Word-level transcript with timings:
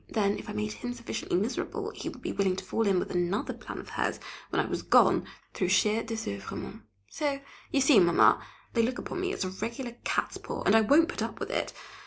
Then 0.09 0.39
if 0.39 0.49
I 0.49 0.53
made 0.53 0.71
him 0.71 0.95
sufficiently 0.95 1.37
miserable, 1.37 1.91
he 1.93 2.09
would 2.09 2.23
be 2.23 2.31
willing 2.31 2.55
to 2.55 2.63
fall 2.65 2.87
in 2.87 2.97
with 2.97 3.11
another 3.11 3.53
plan 3.53 3.77
of 3.77 3.89
hers, 3.89 4.19
when 4.49 4.59
I 4.59 4.65
was 4.67 4.81
gone, 4.81 5.27
through 5.53 5.67
sheer 5.69 6.01
désoeuvrement. 6.03 6.81
So 7.07 7.39
you 7.71 7.81
see, 7.81 7.99
Mamma, 7.99 8.43
they 8.73 8.81
look 8.81 8.97
upon 8.97 9.21
me 9.21 9.31
as 9.31 9.43
a 9.43 9.49
regular 9.49 9.95
catspaw, 10.03 10.63
and 10.65 10.75
I 10.75 10.81
won't 10.81 11.07
put 11.07 11.21
up 11.21 11.39
with 11.39 11.51
it. 11.51 11.71